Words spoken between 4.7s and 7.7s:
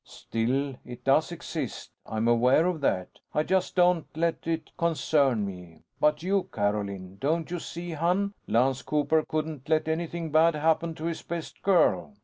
concern me. But you, Carolyn don't you